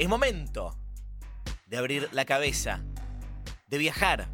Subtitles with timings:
[0.00, 0.74] Es momento
[1.66, 2.82] de abrir la cabeza,
[3.68, 4.30] de viajar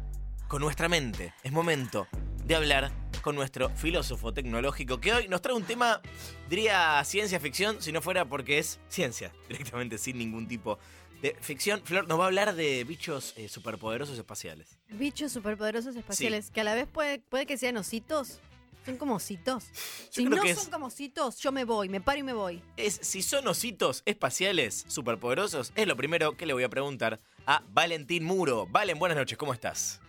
[0.47, 1.33] con nuestra mente.
[1.43, 2.07] Es momento
[2.45, 2.89] de hablar
[3.21, 6.01] con nuestro filósofo tecnológico que hoy nos trae un tema,
[6.49, 10.79] diría ciencia ficción, si no fuera porque es ciencia, directamente sin ningún tipo
[11.21, 11.81] de ficción.
[11.83, 14.79] Flor nos va a hablar de bichos eh, superpoderosos espaciales.
[14.87, 18.39] Bichos superpoderosos espaciales, que a la vez puede, puede que sean ositos.
[18.87, 19.65] Son como ositos.
[20.09, 22.31] si creo no que son es- como ositos, yo me voy, me paro y me
[22.31, 22.63] voy.
[22.77, 27.61] Es si son ositos espaciales superpoderosos, es lo primero que le voy a preguntar a
[27.69, 28.65] Valentín Muro.
[28.67, 29.99] Valen, buenas noches, ¿cómo estás?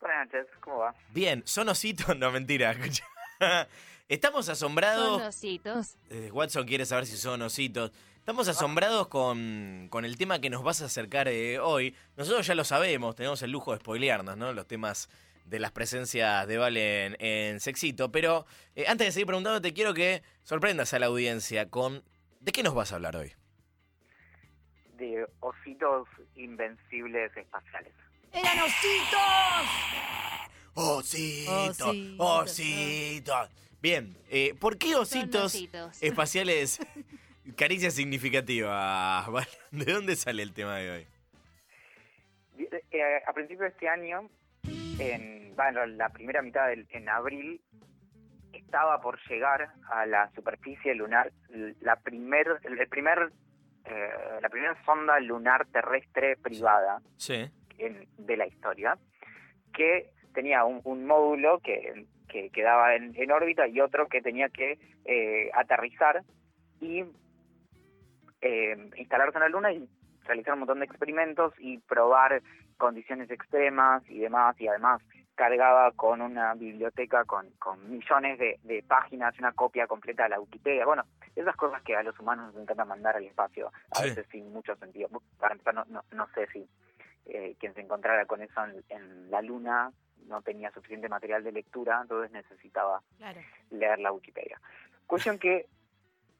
[0.00, 0.94] Buenas noches, ¿cómo va?
[1.10, 2.72] Bien, son ositos, no mentira.
[2.72, 3.04] escucha.
[4.08, 5.18] Estamos asombrados.
[5.18, 5.96] Son ositos.
[6.08, 7.90] Eh, Watson quiere saber si son ositos.
[8.18, 11.94] Estamos asombrados con, con el tema que nos vas a acercar eh, hoy.
[12.16, 14.54] Nosotros ya lo sabemos, tenemos el lujo de spoilearnos, ¿no?
[14.54, 15.10] Los temas
[15.44, 18.10] de las presencias de Valen en Sexito.
[18.10, 22.02] Pero eh, antes de seguir preguntándote, quiero que sorprendas a la audiencia con...
[22.40, 23.32] ¿De qué nos vas a hablar hoy?
[24.96, 27.92] De ositos invencibles espaciales.
[28.32, 30.14] ¡Eran ositos!
[30.74, 32.16] Ositos, Ositos.
[32.18, 33.48] ositos.
[33.80, 36.02] Bien, eh, ¿por qué ositos, ositos.
[36.02, 36.80] espaciales?
[37.56, 39.24] Caricia significativa.
[39.28, 39.48] Valen.
[39.70, 41.06] ¿De dónde sale el tema de hoy?
[42.90, 44.28] Eh, a principios de este año,
[44.98, 47.60] en bueno, la primera mitad del en abril,
[48.52, 51.32] estaba por llegar a la superficie lunar
[51.80, 53.30] la primer, el primer,
[53.84, 57.50] eh, la primera sonda lunar terrestre privada Sí.
[57.78, 58.96] en- de la historia,
[59.72, 64.48] que tenía un, un módulo que, que quedaba en, en órbita y otro que tenía
[64.48, 66.22] que eh, aterrizar
[66.80, 67.04] y
[68.40, 69.88] eh, instalarse en la Luna y
[70.24, 72.42] realizar un montón de experimentos y probar
[72.76, 75.00] condiciones extremas y demás, y además
[75.34, 80.40] cargaba con una biblioteca con, con millones de, de páginas, una copia completa de la
[80.40, 84.04] Wikipedia, bueno, esas cosas que a los humanos nos encanta mandar al espacio, a Sí.
[84.10, 85.08] veces sin mucho sentido.
[85.38, 86.68] Para empezar, no, no, no sé si
[87.26, 89.90] eh, quien se encontrara con eso en, en la Luna
[90.26, 93.40] no tenía suficiente material de lectura, entonces necesitaba Claro.
[93.70, 94.60] leer la Wikipedia.
[95.06, 95.66] Cuestión que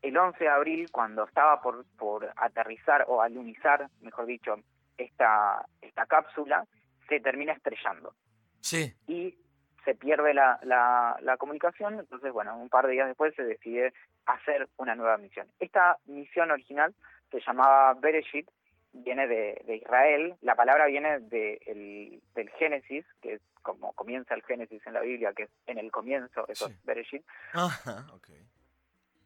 [0.03, 4.55] el 11 de abril, cuando estaba por, por aterrizar o alunizar, mejor dicho,
[4.99, 6.67] esta, esta cápsula,
[7.09, 8.15] se termina estrellando
[8.61, 8.95] Sí.
[9.07, 9.37] y
[9.85, 13.93] se pierde la, la, la comunicación, entonces, bueno, un par de días después se decide
[14.25, 15.47] hacer una nueva misión.
[15.61, 16.95] Esta misión original
[17.31, 18.49] se llamaba Bereshit,
[18.95, 24.35] viene de, de Israel, la palabra viene de el- del Génesis, que es como comienza
[24.35, 26.73] el Génesis en la Biblia, que es en el comienzo, eso Sí.
[26.73, 28.29] es Bereshit, Ajá, ok.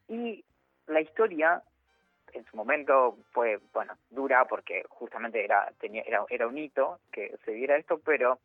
[0.09, 0.45] y
[0.87, 1.62] la historia
[2.33, 7.37] en su momento fue, bueno, dura porque justamente era, tenía, era, era un hito que
[7.44, 8.39] se diera esto, pero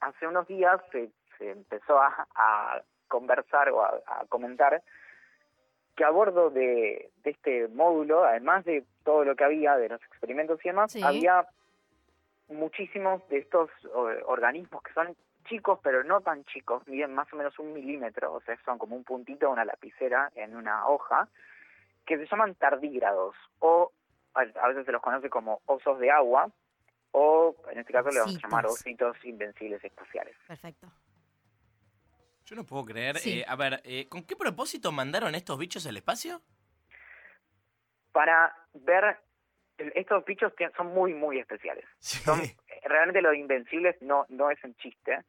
[0.00, 4.82] hace unos días se, se empezó a, a conversar o a, a comentar
[5.96, 10.02] que a bordo de, de este módulo, además de todo lo que había, de los
[10.04, 11.02] experimentos y demás, Sí.
[11.02, 11.46] había
[12.48, 13.70] muchísimos de estos
[14.26, 15.16] organismos que son
[15.46, 18.96] chicos, pero no tan chicos, miden más o menos un milímetro, o sea, son como
[18.96, 21.28] un puntito, una lapicera en una hoja,
[22.08, 23.92] que se llaman tardígrados, o
[24.32, 26.50] a veces se los conoce como osos de agua,
[27.12, 29.16] o en este caso le vamos a llamar Ositos.
[29.24, 30.34] invencibles espaciales.
[30.46, 30.90] Perfecto.
[32.46, 33.18] Yo no puedo creer.
[33.18, 33.40] Sí.
[33.40, 36.40] eh, a ver, eh, ¿con qué propósito mandaron estos bichos al espacio?
[38.12, 39.18] Para ver,
[39.76, 41.84] estos bichos que son muy, muy especiales.
[41.98, 42.20] Sí.
[42.20, 42.40] Son,
[42.84, 45.24] realmente lo de invencibles no, no es un chiste.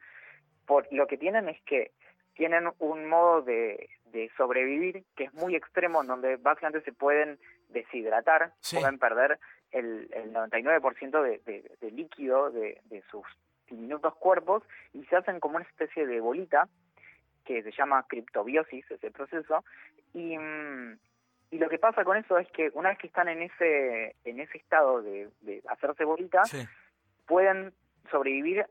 [0.66, 1.92] Por, lo que tienen es que
[2.36, 7.40] tienen un modo de, de sobrevivir que es muy extremo, en donde básicamente se pueden
[7.70, 8.78] deshidratar, Sí.
[8.78, 9.40] pueden perder
[9.72, 13.26] el, el 99% de, de, de líquido de, de sus
[13.70, 16.68] diminutos cuerpos y se hacen como una especie de bolita
[17.46, 19.64] que se llama criptobiosis, ese proceso,
[20.14, 20.98] y, mm,
[21.52, 24.40] y lo que pasa con eso es que una vez que están en ese, en
[24.40, 26.60] ese estado de, de hacerse bolita, Sí.
[27.26, 27.74] pueden
[28.12, 28.66] sobrevivir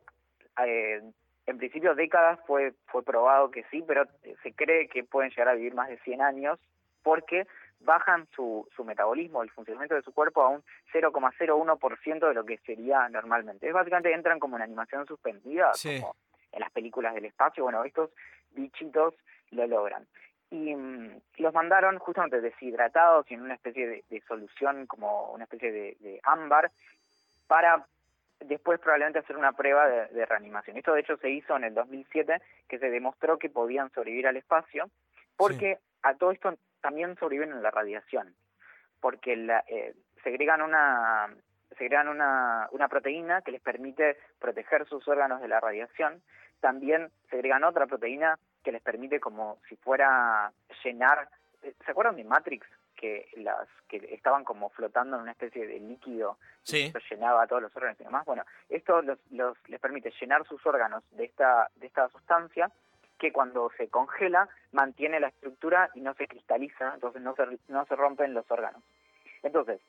[0.65, 1.03] eh,
[1.49, 5.49] en principio décadas fue fue probado que sí pero eh, se cree que pueden llegar
[5.49, 6.59] a vivir más de 100 años
[7.03, 7.47] porque
[7.81, 12.59] bajan su, su metabolismo el funcionamiento de su cuerpo a un 0,01% de lo que
[12.59, 13.69] sería normalmente.
[13.69, 16.01] Es básicamente entran como en animación suspendida Sí.
[16.01, 16.17] como
[16.53, 17.63] en las películas del espacio.
[17.65, 18.11] Bueno estos
[18.51, 19.15] bichitos
[19.53, 20.07] lo logran.
[20.51, 25.45] Y mm, los mandaron justamente deshidratados y en una especie de, de solución como una
[25.45, 26.71] especie de, de ámbar
[27.47, 27.87] para
[28.41, 30.77] después probablemente hacer una prueba de, de reanimación.
[30.77, 34.37] Esto de hecho se hizo en el 2007, que se demostró que podían sobrevivir al
[34.37, 34.91] espacio,
[35.37, 38.35] porque a todo esto también sobreviven en la radiación,
[39.01, 41.29] porque la, eh, segregan una
[41.77, 46.23] segregan una, una proteína que les permite proteger sus órganos de la radiación,
[46.61, 50.53] también segregan otra proteína que les permite como si fuera
[50.83, 51.29] llenar,
[51.63, 52.67] eh, ¿se acuerdan de Matrix?
[52.99, 56.93] Que las que estaban como flotando en una especie de líquido Sí.
[56.93, 58.25] que llenaba todos los órganos y demás.
[58.27, 62.71] Bueno, esto los, los, les permite llenar sus órganos de esta, de esta sustancia
[63.19, 67.85] que cuando se congela mantiene la estructura y no se cristaliza, entonces no se, no
[67.87, 68.83] se rompen los órganos.
[69.45, 69.81] Entonces,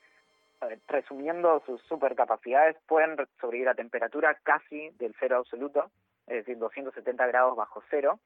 [0.88, 5.90] resumiendo sus supercapacidades, pueden re- sobrevivir a temperatura casi del cero absoluto,
[6.26, 8.20] es decir, 270 grados bajo cero,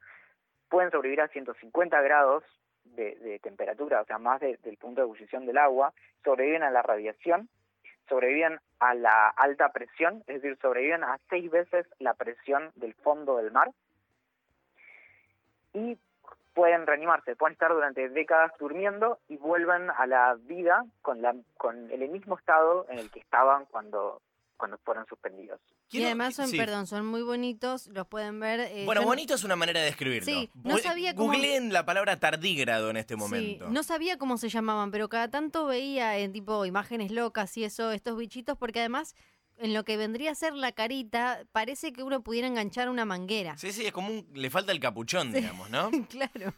[0.68, 2.44] pueden sobrevivir a 150 grados
[2.94, 5.92] de, de temperatura, o sea, más de- del punto de ebullición del agua,
[6.24, 7.48] sobreviven a la radiación,
[8.08, 13.36] sobreviven a la alta presión, es decir, sobreviven a seis veces la presión del fondo
[13.38, 13.70] del mar
[15.72, 15.98] y
[16.54, 21.90] pueden reanimarse, pueden estar durante décadas durmiendo y vuelven a la vida con, la, con
[21.90, 24.20] el mismo estado en el que estaban cuando,
[24.64, 25.60] cuando fueron suspendidos.
[25.90, 26.56] Y además son, sí.
[26.56, 28.60] perdón, son muy bonitos, los pueden ver.
[28.60, 30.24] eh, Bueno, bonito es una manera de describirlo.
[30.24, 33.68] Sí, no sabía cómo- Googleen la palabra tardígrado en este Sí, momento.
[33.68, 37.92] no sabía cómo se llamaban, pero cada tanto veía en tipo imágenes locas y eso,
[37.92, 39.14] estos bichitos, porque además
[39.58, 43.58] en lo que vendría a ser la carita, parece que uno pudiera enganchar una manguera.
[43.58, 45.40] Sí, sí, es como un, le falta el capuchón, Sí.
[45.40, 45.90] digamos, ¿no?
[46.08, 46.54] claro.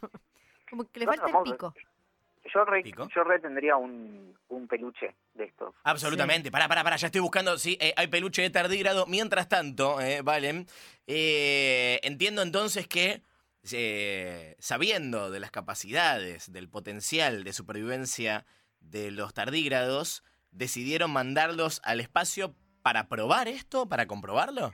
[0.69, 1.73] Como que le falta el pico.
[2.53, 3.07] Yo re, ¿Pico?
[3.13, 5.75] yo re tendría un, un peluche de estos.
[5.83, 6.51] Absolutamente.
[6.51, 7.57] Pará, pará, pará, ya estoy buscando.
[7.57, 9.05] Sí, eh, hay peluche de tardígrado.
[9.05, 10.67] Mientras tanto, eh, Valen,
[11.07, 13.21] eh, entiendo entonces que,
[13.71, 18.45] eh, sabiendo de las capacidades, del potencial de supervivencia
[18.79, 24.71] de los tardígrados, decidieron mandarlos al espacio para probar esto, para comprobarlo.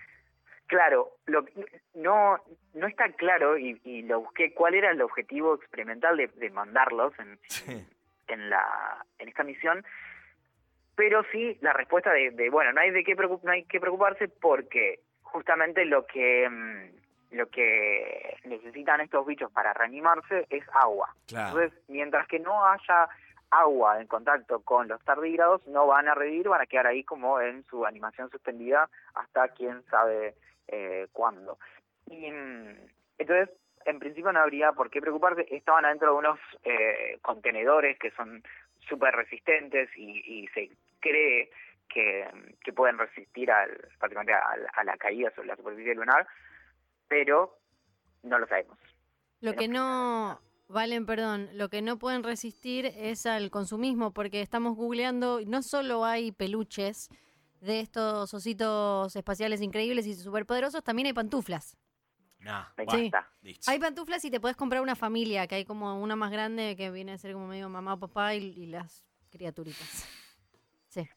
[0.67, 1.45] Claro, lo,
[1.93, 2.37] no,
[2.73, 7.13] no está claro y, y lo busqué cuál era el objetivo experimental de, de mandarlos
[7.19, 7.85] en, Sí.
[8.27, 9.85] en, la, en esta misión,
[10.95, 14.27] pero sí la respuesta de, de, bueno, no hay de qué no hay que preocuparse
[14.27, 21.13] porque justamente lo que mm, lo que necesitan estos bichos para reanimarse es agua.
[21.27, 21.59] Claro.
[21.59, 23.09] Entonces, mientras que no haya
[23.49, 27.39] agua en contacto con los tardígrados, no van a revivir, van a quedar ahí como
[27.41, 30.35] en su animación suspendida hasta quién sabe
[30.67, 31.57] eh, cuándo.
[32.07, 32.75] Y mm,
[33.17, 33.49] entonces,
[33.85, 35.45] en principio no habría por qué preocuparse.
[35.49, 38.43] Estaban adentro de unos eh, contenedores que son
[38.87, 40.69] súper resistentes y, y se
[40.99, 41.49] cree
[41.89, 42.27] que,
[42.63, 43.69] que pueden resistir al,
[43.99, 44.43] prácticamente a,
[44.73, 46.27] a la caída sobre la superficie lunar,
[47.07, 47.57] pero
[48.23, 48.77] no lo sabemos.
[49.41, 50.39] Lo que no,
[50.69, 55.61] Valen, perdón, lo que no pueden resistir es al consumismo, porque estamos googleando, y no
[55.61, 57.09] solo hay peluches
[57.63, 61.77] de estos ositos espaciales increíbles y superpoderosos, también hay pantuflas.
[62.39, 63.29] Nah, Me bueno, encanta.
[63.41, 63.71] listo.
[63.71, 66.91] Hay pantuflas y te puedes comprar una familia, que hay como una más grande que
[66.91, 70.09] viene a ser como medio mamá, papá y, y las criaturitas.
[70.89, 71.07] Sí.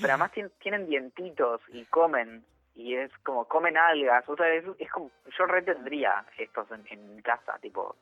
[0.00, 4.64] Pero además tien- tienen dientitos y comen, y es como comen algas, o sea, es,
[4.78, 7.96] es como, yo retendría estos en, en mi casa, tipo,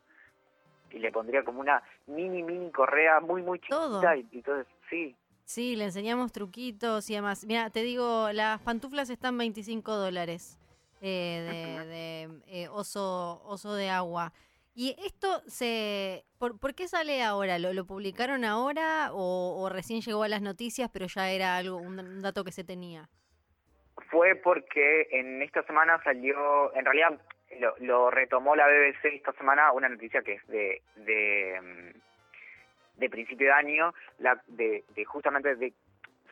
[0.90, 4.00] y le pondría como una mini, mini correa muy, muy Todo.
[4.00, 5.16] chiquita, y, y entonces, sí,
[5.50, 7.44] Sí, le enseñamos truquitos y demás.
[7.44, 10.60] Mira, te digo, las pantuflas están 25 dólares
[11.02, 14.32] eh, de, de, eh, oso, oso de agua.
[14.76, 16.22] ¿Y esto se...
[16.38, 17.58] ¿Por, por qué sale ahora?
[17.58, 21.78] ¿Lo, lo publicaron ahora o, o recién llegó a las noticias pero ya era algo
[21.78, 23.08] un, un dato que se tenía?
[24.08, 27.20] fue porque en esta semana salió, en realidad
[27.58, 32.09] lo, lo retomó la BBC esta semana, una noticia que es de, de, mm,
[33.00, 35.72] de principio de año, la, de, de justamente de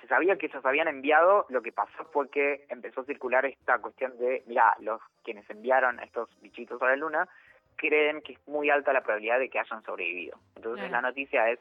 [0.01, 3.79] se sabía que se habían enviado, lo que pasó fue que empezó a circular esta
[3.79, 7.29] cuestión de, mira, los quienes enviaron estos bichitos a la luna
[7.77, 10.39] creen que es muy alta la probabilidad de que hayan sobrevivido.
[10.57, 11.03] Entonces Claro.
[11.03, 11.59] la noticia es,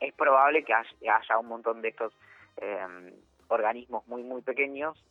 [0.00, 2.12] es probable que haya, haya un montón de estos
[2.58, 3.14] eh,
[3.48, 5.02] organismos muy, muy pequeños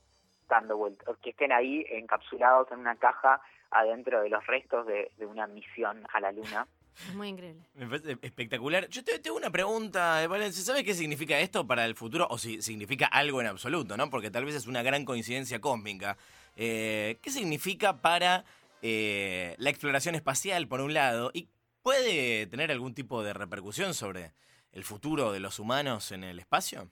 [0.48, 3.42] dando vueltas, que estén ahí encapsulados en una caja
[3.72, 6.68] adentro de los restos de, de una misión a la luna.
[7.08, 7.64] Es muy increíble.
[7.76, 8.88] Me parece espectacular.
[8.90, 10.64] Yo te tengo una pregunta, eh, Valencia.
[10.64, 12.28] ¿Sabes qué significa esto para el futuro?
[12.30, 14.10] O si significa algo en absoluto, ¿no?
[14.10, 16.18] Porque tal vez es una gran coincidencia cósmica.
[16.56, 18.44] Eh, ¿Qué significa para
[18.82, 21.32] eh, la exploración espacial, por un lado?
[21.34, 21.48] ¿Y
[21.82, 24.34] puede tener algún tipo de repercusión sobre
[24.72, 26.90] el futuro de los humanos en el espacio?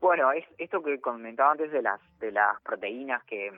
[0.00, 3.50] Bueno, es esto que comentaba antes de las de las proteínas que,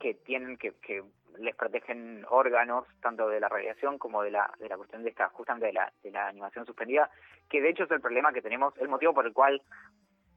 [0.00, 1.04] que tienen que, que
[1.38, 5.28] les protegen órganos tanto de la radiación como de la de la cuestión de esta
[5.30, 7.10] justamente de la de la animación suspendida,
[7.48, 9.62] que de hecho es el problema que tenemos, el motivo por el cual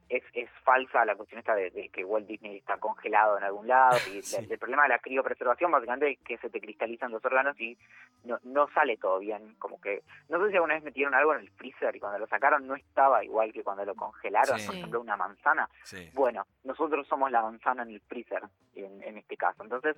[0.09, 3.67] es, es falsa la cuestión esta de, de que Walt Disney está congelado en algún
[3.67, 4.37] lado y Sí.
[4.37, 7.77] el, el problema de la criopreservación básicamente es que se te cristalizan los órganos y
[8.23, 11.41] no, no sale todo bien, como que no sé si alguna vez metieron algo en
[11.41, 14.65] el freezer y cuando lo sacaron no estaba igual que cuando lo congelaron, Sí.
[14.65, 16.09] por ejemplo una manzana, Sí.
[16.15, 18.41] bueno, nosotros somos la manzana en el freezer
[18.73, 19.61] en, en este caso.
[19.61, 19.95] Entonces,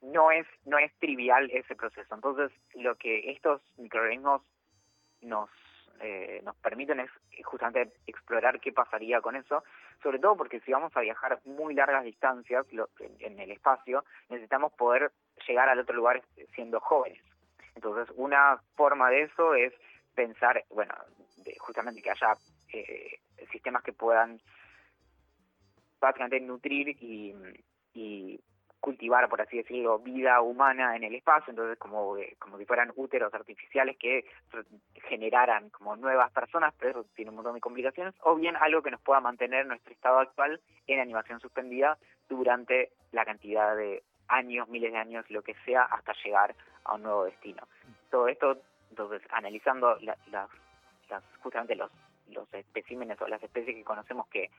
[0.00, 2.14] no es no es trivial ese proceso.
[2.14, 4.42] Entonces, lo que estos microorganismos
[5.20, 5.50] nos
[6.00, 7.10] eh, nos permiten es
[7.44, 9.64] justamente explorar qué pasaría con eso,
[10.00, 12.66] sobre todo porque si vamos a viajar muy largas distancias
[13.18, 15.10] en, el espacio, necesitamos poder
[15.46, 16.22] llegar al otro lugar
[16.54, 17.20] siendo jóvenes.
[17.74, 19.72] Entonces, una forma de eso es
[20.14, 20.94] pensar, bueno,
[21.58, 22.34] justamente que haya
[22.72, 23.18] eh,
[23.50, 24.40] sistemas que puedan
[26.00, 27.34] básicamente nutrir y,
[27.92, 28.40] y
[28.80, 32.92] cultivar, por así decirlo, vida humana en el espacio, entonces como, eh, como si fueran
[32.96, 34.24] úteros artificiales que
[35.08, 38.90] generaran como nuevas personas, pero eso tiene un montón de complicaciones, o bien algo que
[38.90, 44.92] nos pueda mantener nuestro estado actual en animación suspendida durante la cantidad de años, miles
[44.92, 46.54] de años, lo que sea, hasta llegar
[46.84, 47.66] a un nuevo destino.
[48.10, 48.58] Todo esto,
[48.90, 50.18] entonces, analizando las,
[51.40, 51.90] justamente los,
[52.30, 54.50] los especímenes o las especies que conocemos que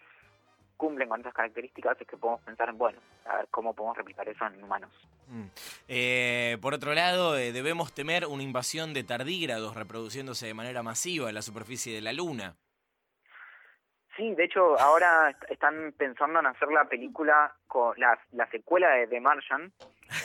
[0.79, 4.27] cumplen con esas características es que podemos pensar en, bueno, a ver cómo podemos replicar
[4.29, 4.89] eso en humanos.
[5.27, 5.47] Mm.
[5.89, 11.27] Eh, por otro lado, eh, debemos temer una invasión de tardígrados reproduciéndose de manera masiva
[11.27, 12.55] en la superficie de la Luna.
[14.15, 19.07] Sí, de hecho, ahora están pensando en hacer la película, con la, la secuela de
[19.07, 19.73] The Martian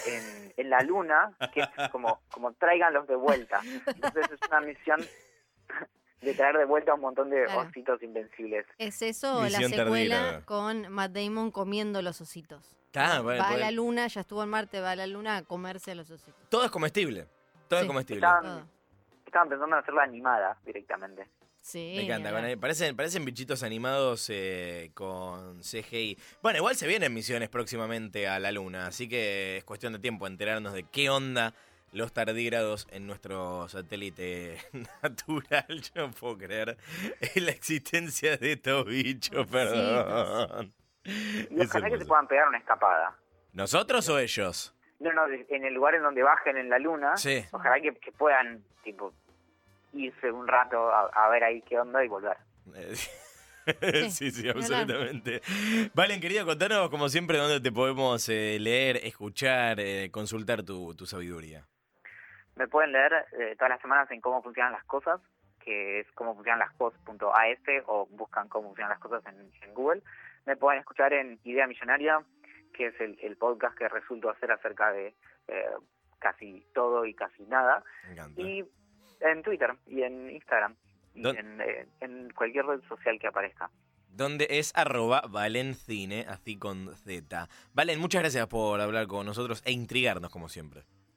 [0.06, 3.61] en, en la Luna, que es como, como traiganlos de vuelta.
[3.87, 5.00] Entonces es una misión
[6.25, 8.66] de traer de vuelta un montón de ositos invencibles.
[8.78, 12.76] ¿Es eso la secuela con Matt Damon comiendo los ositos?
[12.97, 15.95] va a la luna, ya estuvo en Marte, va a la luna a comerse a
[15.95, 16.49] los ositos.
[16.49, 17.26] Todo es comestible.
[17.69, 18.26] Todo es comestible.
[18.26, 18.69] Estaban,
[19.49, 21.28] pensando en hacerla animada directamente.
[21.61, 21.95] Sí.
[21.97, 22.31] Me encanta.
[22.61, 26.19] parecen, parecen bichitos animados eh, con CGI.
[26.43, 30.26] Bueno, igual se vienen misiones próximamente a la Luna, así que es cuestión de tiempo
[30.26, 31.54] enterarnos de qué onda
[31.94, 34.58] los tardígrados en nuestro satélite
[35.02, 35.66] natural.
[35.68, 36.76] Yo no puedo creer
[37.34, 40.74] en la existencia de estos bichos, perdón.
[41.04, 43.16] Y ojalá que se puedan pegar una escapada.
[43.52, 44.74] ¿Nosotros o ellos?
[44.98, 47.16] No, no, en el lugar en donde bajen en la luna.
[47.16, 47.44] Sí.
[47.52, 49.12] Ojalá que, puedan, tipo,
[49.92, 52.36] irse un rato a, ver ahí qué onda y volver.
[54.10, 55.42] sí, sí, absolutamente.
[55.94, 61.06] Valen, quería contarnos, como siempre, dónde te podemos eh, leer, escuchar, eh, consultar tu, tu
[61.06, 61.64] sabiduría.
[62.56, 65.20] Me pueden leer eh, todas las semanas en cómo funcionan las cosas,
[65.61, 70.02] que es cómo funcionan las cosas.as o buscan cómo funcionan las cosas en, Google.
[70.46, 72.23] Me pueden escuchar en Idea Millonaria,
[72.73, 75.14] que es el, podcast que resultó hacer acerca de
[75.49, 75.70] eh,
[76.20, 77.82] casi todo y casi nada.
[78.37, 78.64] Y
[79.20, 80.76] en Twitter y en Instagram
[81.14, 83.70] y eh, en, cualquier red social que aparezca
[84.08, 87.49] donde es arroba Valencine, así con Z.
[87.73, 90.84] Valen, muchas gracias por hablar con nosotros e intrigarnos como siempre.